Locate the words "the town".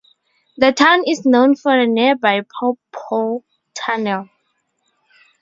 0.57-1.03